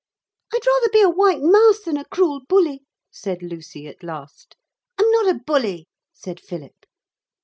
[0.51, 4.55] 'I'd rather be a white mouse than a cruel bully,' said Lucy at last.
[4.97, 6.87] 'I'm not a bully,' said Philip.